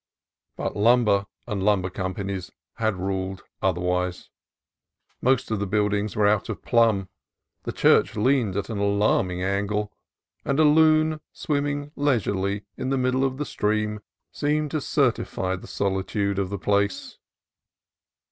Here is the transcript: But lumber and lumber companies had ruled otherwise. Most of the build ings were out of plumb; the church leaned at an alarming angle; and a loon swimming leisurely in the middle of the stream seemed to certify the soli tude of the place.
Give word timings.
But 0.55 0.75
lumber 0.75 1.27
and 1.45 1.61
lumber 1.61 1.91
companies 1.91 2.51
had 2.77 2.95
ruled 2.97 3.43
otherwise. 3.61 4.31
Most 5.21 5.51
of 5.51 5.59
the 5.59 5.67
build 5.67 5.93
ings 5.93 6.15
were 6.15 6.25
out 6.25 6.49
of 6.49 6.63
plumb; 6.63 7.07
the 7.65 7.71
church 7.71 8.15
leaned 8.15 8.57
at 8.57 8.71
an 8.71 8.79
alarming 8.79 9.43
angle; 9.43 9.93
and 10.43 10.59
a 10.59 10.63
loon 10.63 11.21
swimming 11.33 11.91
leisurely 11.95 12.63
in 12.77 12.89
the 12.89 12.97
middle 12.97 13.23
of 13.23 13.37
the 13.37 13.45
stream 13.45 13.99
seemed 14.31 14.71
to 14.71 14.81
certify 14.81 15.55
the 15.55 15.67
soli 15.67 16.03
tude 16.03 16.39
of 16.39 16.49
the 16.49 16.57
place. 16.57 17.19